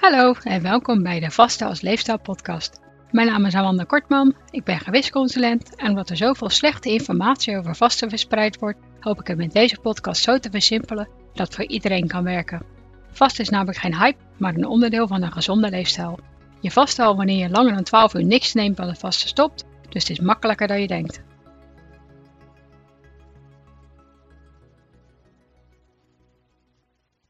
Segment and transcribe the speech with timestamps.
[0.00, 2.80] Hallo en welkom bij de Vaste als Leefstijl podcast.
[3.10, 7.76] Mijn naam is Amanda Kortman, ik ben gewichtsconsulent en omdat er zoveel slechte informatie over
[7.76, 12.06] vasten verspreid wordt, hoop ik het met deze podcast zo te versimpelen dat voor iedereen
[12.06, 12.62] kan werken.
[13.10, 16.18] Vasten is namelijk geen hype, maar een onderdeel van een gezonde leefstijl.
[16.60, 19.64] Je vast al wanneer je langer dan 12 uur niks neemt dan het vasten stopt,
[19.88, 21.22] dus het is makkelijker dan je denkt.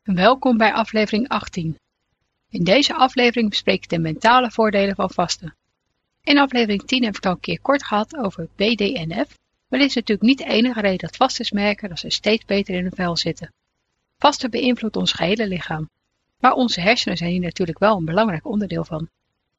[0.02, 1.76] Welkom bij aflevering 18.
[2.50, 5.56] In deze aflevering bespreek ik de mentale voordelen van vasten.
[6.22, 9.94] In aflevering 10 heb ik al een keer kort gehad over BDNF, maar dit is
[9.94, 13.16] natuurlijk niet de enige reden dat vasters merken dat ze steeds beter in hun vel
[13.16, 13.52] zitten.
[14.18, 15.88] Vasten beïnvloedt ons gehele lichaam,
[16.38, 19.08] maar onze hersenen zijn hier natuurlijk wel een belangrijk onderdeel van.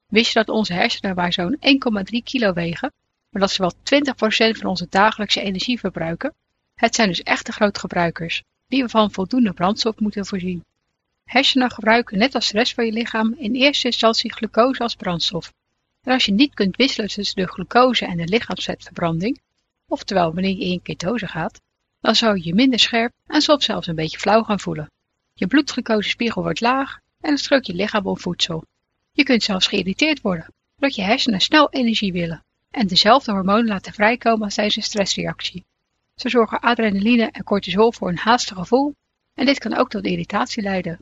[0.08, 2.94] Wist je dat onze hersenen maar zo'n 1,3 kilo wegen,
[3.30, 6.34] maar dat ze wel 20% van onze dagelijkse energie verbruiken?
[6.76, 10.64] Het zijn dus echte grootgebruikers, die we van voldoende brandstof moeten voorzien.
[11.32, 15.54] Hersenen gebruiken net als de rest van je lichaam in eerste instantie glucose als brandstof.
[16.04, 19.42] En als je niet kunt wisselen tussen de glucose en de lichaamsvetverbranding,
[19.88, 21.62] oftewel wanneer je in ketose gaat,
[22.02, 24.92] dan zou je je minder scherp en soms zelfs een beetje flauw gaan voelen.
[25.34, 28.66] Je bloedglucosespiegel wordt laag en het je lichaam om voedsel.
[29.12, 33.94] Je kunt zelfs geïrriteerd worden, doordat je hersenen snel energie willen en dezelfde hormonen laten
[33.94, 35.66] vrijkomen als tijdens een stressreactie.
[36.16, 38.96] Zo zorgen adrenaline en cortisol voor een haastig gevoel
[39.34, 41.00] en dit kan ook tot irritatie leiden.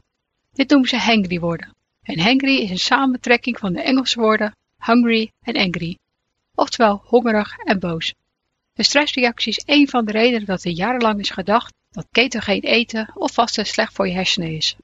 [0.52, 1.76] Dit noemen ze hangry worden.
[2.02, 5.98] En hangry is een samentrekking van de Engelse woorden hungry en angry,
[6.56, 8.14] oftewel hongerig en boos.
[8.74, 13.12] De stressreactie is een van de redenen dat er jarenlang is gedacht dat ketogeen eten
[13.14, 14.76] of vasten slecht voor je hersenen is.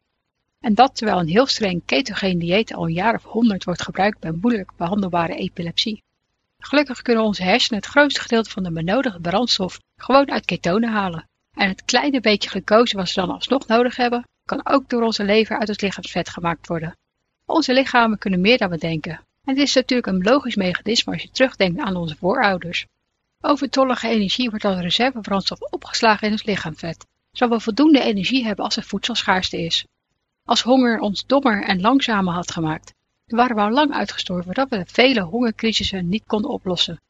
[0.59, 4.19] En dat terwijl een heel streng ketogeen dieet al een jaar of honderd wordt gebruikt
[4.19, 6.03] bij moeilijk behandelbare epilepsie.
[6.59, 11.27] Gelukkig kunnen onze hersenen het grootste gedeelte van de benodigde brandstof gewoon uit ketonen halen.
[11.53, 15.23] En het kleine beetje glucose wat ze dan alsnog nodig hebben, kan ook door onze
[15.23, 16.97] lever uit het lichaamsvet gemaakt worden.
[17.45, 19.11] Onze lichamen kunnen meer dan we denken.
[19.43, 22.85] En het is natuurlijk een logisch mechanisme als je terugdenkt aan onze voorouders.
[23.41, 28.77] Overtollige energie wordt als reservebrandstof opgeslagen in ons lichaamsvet, zodat we voldoende energie hebben als
[28.77, 29.85] er voedselschaarste is.
[30.43, 32.93] Als honger ons dommer en langzamer had gemaakt,
[33.25, 37.01] dan waren we al lang uitgestorven dat we vele hongercrisissen niet konden oplossen.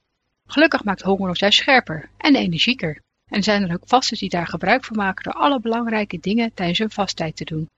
[0.46, 3.02] Gelukkig maakt honger ons juist scherper en energieker.
[3.30, 6.80] En zijn er ook vasten die daar gebruik van maken door alle belangrijke dingen tijdens
[6.80, 7.70] hun vasttijd te doen.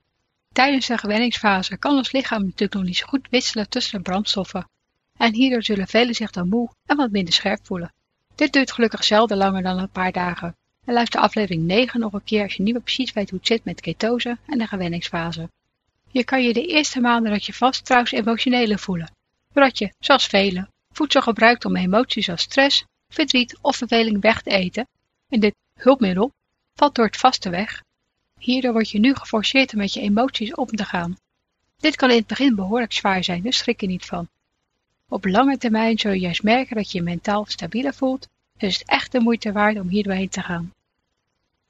[0.52, 4.68] Tijdens de gewenningsfase kan ons lichaam natuurlijk nog niet zo goed wisselen tussen de brandstoffen.
[5.16, 7.92] En hierdoor zullen velen zich dan moe en wat minder scherp voelen.
[8.34, 10.56] Dit duurt gelukkig zelden langer dan een paar dagen.
[10.84, 13.48] En luister aflevering 9 nog een keer als je niet meer precies weet hoe het
[13.48, 15.48] zit met ketose en de gewenningsfase.
[16.10, 19.10] Je kan je de eerste maanden dat je vast trouwens emotionele voelen.
[19.52, 24.50] Doordat je, zoals velen, voedsel gebruikt om emoties als stress, verdriet of verveling weg te
[24.50, 24.86] eten
[25.28, 26.32] en dit hulpmiddel
[26.74, 27.82] valt door het vaste weg.
[28.38, 31.16] Hierdoor word je nu geforceerd om met je emoties om te gaan.
[31.76, 34.28] Dit kan in het begin behoorlijk zwaar zijn, dus schrik er niet van.
[35.08, 38.82] Op lange termijn zul je juist merken dat je je mentaal stabieler voelt, dus het
[38.82, 40.74] is echt de moeite waard om hier doorheen te gaan.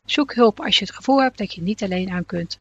[0.04, 2.58] Zoek hulp als je het gevoel hebt dat je niet alleen aan kunt.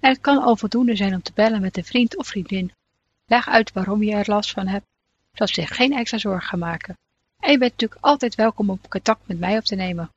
[0.00, 2.72] En het kan al voldoende zijn om te bellen met een vriend of vriendin.
[3.26, 4.86] Leg uit waarom je er last van hebt,
[5.32, 6.96] zodat ze zich geen extra zorgen gaan maken.
[7.38, 10.10] En je bent natuurlijk altijd welkom om contact met mij op te nemen.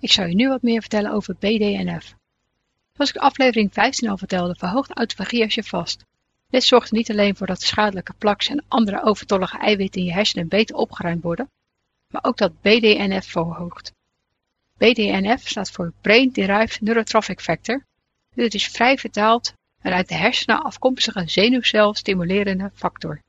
[0.00, 2.14] Ik zal je nu wat meer vertellen over BDNF.
[2.92, 6.04] Zoals ik aflevering 15 al vertelde, verhoogt autofagie als je vast.
[6.48, 10.12] Dit zorgt niet alleen voor dat de schadelijke plaks en andere overtollige eiwitten in je
[10.12, 11.50] hersenen beter opgeruimd worden,
[12.08, 13.92] maar ook dat BDNF verhoogt.
[14.76, 17.84] BDNF staat voor Brain Derived Neurotrophic Factor.
[18.34, 23.22] Dit is vrij vertaald een uit de hersenen afkomstige zenuwcel stimulerende factor.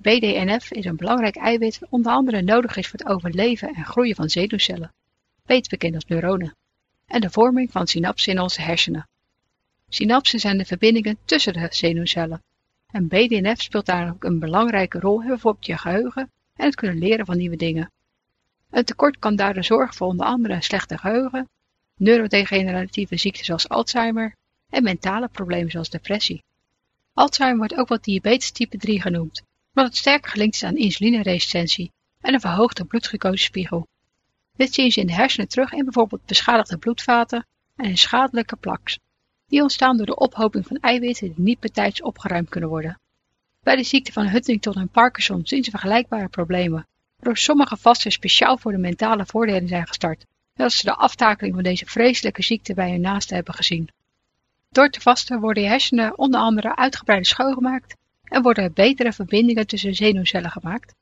[0.00, 4.28] BDNF is een belangrijk eiwit onder andere nodig is voor het overleven en groeien van
[4.28, 4.92] zenuwcellen
[5.46, 6.56] beter bekend als neuronen,
[7.06, 9.08] en de vorming van synapsen in onze hersenen.
[9.88, 12.42] Synapsen zijn de verbindingen tussen de zenuwcellen.
[12.86, 16.98] En BDNF speelt daar ook een belangrijke rol in bijvoorbeeld je geheugen en het kunnen
[16.98, 17.90] leren van nieuwe dingen.
[18.70, 21.48] Een tekort kan daardoor zorgen voor onder andere slechte geheugen,
[21.96, 24.36] neurodegeneratieve ziekten zoals Alzheimer
[24.70, 26.42] en mentale problemen zoals depressie.
[27.12, 29.42] Alzheimer wordt ook wel diabetes type 3 genoemd,
[29.74, 33.86] omdat het sterk gelinkt is aan insulineresistentie en een verhoogde bloedglucosespiegel.
[34.56, 37.46] Dit zien ze in de hersenen terug in bijvoorbeeld beschadigde bloedvaten
[37.76, 38.98] en schadelijke plaks.
[39.46, 43.00] Die ontstaan door de ophoping van eiwitten die niet betijds opgeruimd kunnen worden.
[43.62, 46.86] Bij de ziekte van Huntington en Parkinson zien ze vergelijkbare problemen,
[47.16, 50.24] waardoor sommige vasten speciaal voor de mentale voordelen zijn gestart,
[50.54, 53.88] nadat ze de aftakeling van deze vreselijke ziekte bij hun naasten hebben gezien.
[54.68, 59.66] Door te vasten worden je hersenen onder andere uitgebreider schoongemaakt en worden er betere verbindingen
[59.66, 60.94] tussen zenuwcellen gemaakt.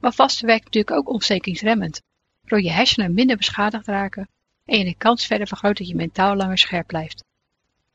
[0.00, 2.02] Maar vasten werkt natuurlijk ook ontstekingsremmend,
[2.46, 4.28] waardoor je hersenen minder beschadigd raken
[4.64, 7.24] en je de kans verder vergroot dat je mentaal langer scherp blijft.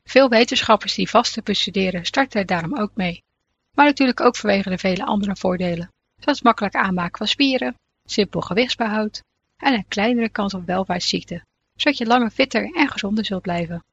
[0.04, 3.22] Veel wetenschappers die vasten bestuderen starten er daarom ook mee.
[3.74, 9.22] Maar natuurlijk ook vanwege de vele andere voordelen, zoals makkelijk aanmaken van spieren, simpel gewichtsbehoud
[9.56, 11.46] en een kleinere kans op welvaartsziekten,
[11.76, 13.84] zodat je langer fitter en gezonder zult blijven.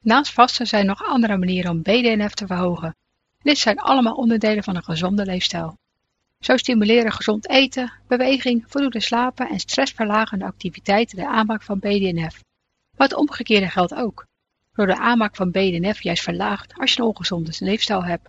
[0.00, 2.96] Naast vasten zijn nog andere manieren om BDNF te verhogen.
[3.42, 5.78] Dit zijn allemaal onderdelen van een gezonde leefstijl.
[6.38, 12.42] Zo stimuleren gezond eten, beweging, voldoende slapen en stressverlagende activiteiten de aanmaak van BDNF.
[12.96, 14.26] Maar het omgekeerde geldt ook,
[14.74, 18.28] door de aanmaak van BDNF juist verlaagt als je een ongezonde leefstijl hebt.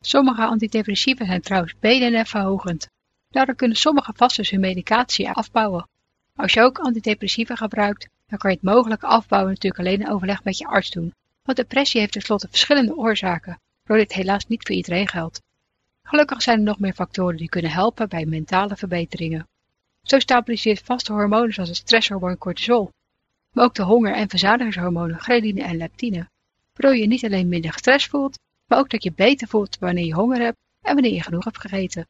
[0.00, 2.88] Sommige antidepressiva zijn trouwens BDNF verhogend.
[3.28, 5.88] Daardoor kunnen sommige vasters hun medicatie afbouwen.
[6.34, 10.44] Als je ook antidepressiva gebruikt, dan kan je het mogelijk afbouwen natuurlijk alleen in overleg
[10.44, 11.14] met je arts doen.
[11.42, 15.42] Want depressie heeft tenslotte verschillende oorzaken, waardoor dit helaas niet voor iedereen geldt.
[16.08, 19.48] Gelukkig zijn er nog meer factoren die kunnen helpen bij mentale verbeteringen.
[20.02, 22.90] Zo stabiliseert vaste hormonen zoals het stresshormoon cortisol,
[23.52, 26.28] maar ook de honger- en verzadigingshormonen ghreline en leptine,
[26.72, 30.14] waardoor je niet alleen minder gestrest voelt, maar ook dat je beter voelt wanneer je
[30.14, 32.06] honger hebt en wanneer je genoeg hebt gegeten.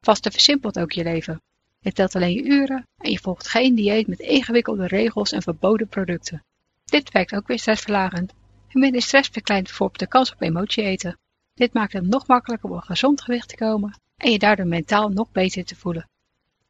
[0.00, 1.40] Vaste versimpelt ook je leven.
[1.78, 5.88] Je telt alleen je uren en je volgt geen dieet met ingewikkelde regels en verboden
[5.88, 6.44] producten.
[6.84, 8.32] Dit werkt ook weer stressverlagend
[8.68, 11.18] en minder stress verkleint bijvoorbeeld de kans op emotie eten.
[11.58, 15.08] Dit maakt het nog makkelijker om een gezond gewicht te komen en je daardoor mentaal
[15.08, 16.08] nog beter te voelen.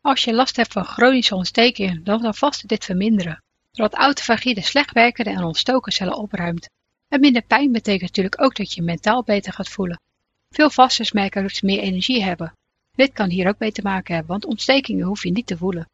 [0.00, 3.42] Als je last hebt van chronische ontstekingen, dan zal vaste dit verminderen,
[3.72, 6.68] doordat autofagie de slecht werkende en ontstoken cellen opruimt.
[7.08, 10.00] En minder pijn betekent natuurlijk ook dat je mentaal beter gaat voelen.
[10.50, 12.52] Veel vasters merken dat ze meer energie hebben.
[12.94, 15.88] Dit kan hier ook mee te maken hebben, want ontstekingen hoef je niet te voelen.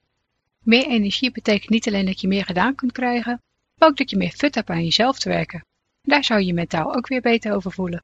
[0.63, 3.41] Meer energie betekent niet alleen dat je meer gedaan kunt krijgen,
[3.75, 5.65] maar ook dat je meer fut hebt aan jezelf te werken.
[6.03, 8.03] Daar zou je mentaal ook weer beter over voelen.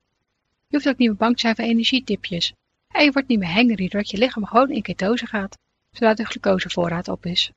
[0.71, 2.53] Je hoeft ook niet meer bang te zijn voor energietipjes.
[2.89, 5.59] En je wordt niet meer hangry doordat je lichaam gewoon in ketose gaat,
[5.91, 7.51] zodat de glucosevoorraad op is.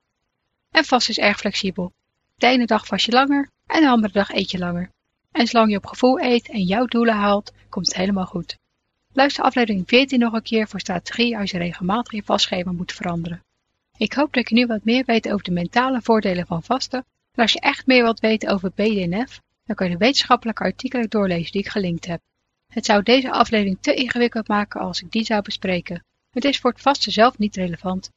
[0.71, 1.91] En vast is erg flexibel.
[2.35, 4.89] De ene dag vast je langer en de andere dag eet je langer.
[5.31, 8.57] En zolang je op gevoel eet en jouw doelen haalt, komt het helemaal goed.
[9.11, 13.43] Luister aflevering 14 nog een keer voor strategie als je regelmatig je vastschema moet veranderen.
[13.97, 17.05] Ik hoop dat je nu wat meer weet over de mentale voordelen van vasten.
[17.31, 21.09] En als je echt meer wilt weten over BDNF, dan kan je de wetenschappelijke artikelen
[21.09, 22.21] doorlezen die ik gelinkt heb.
[22.73, 26.03] Het zou deze aflevering te ingewikkeld maken als ik die zou bespreken.
[26.31, 28.11] Het is voor het vaste zelf niet relevant.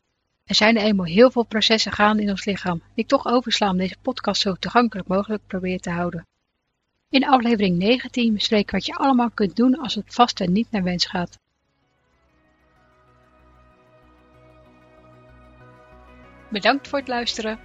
[0.45, 3.71] Er zijn er eenmaal heel veel processen gaande in ons lichaam, die ik toch oversla
[3.71, 6.27] om deze podcast zo toegankelijk mogelijk proberen te houden.
[7.11, 10.83] In aflevering 19 bespreek ik wat je allemaal kunt doen als het vaste niet naar
[10.83, 11.39] wens gaat.
[16.49, 17.59] Bedankt voor het luisteren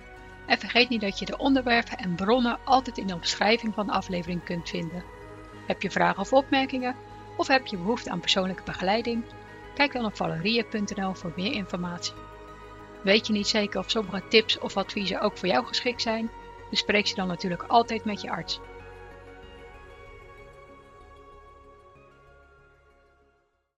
[0.47, 3.91] en vergeet niet dat je de onderwerpen en bronnen altijd in de omschrijving van de
[3.91, 5.20] aflevering kunt vinden.
[5.71, 6.95] Heb je vragen of opmerkingen
[7.38, 9.23] of heb je behoefte aan persoonlijke begeleiding?
[9.73, 12.13] Kijk dan op valerie.nl voor meer informatie.
[13.03, 16.29] Weet je niet zeker of sommige tips of adviezen ook voor jou geschikt zijn?
[16.69, 18.59] Bespreek ze dan natuurlijk altijd met je arts.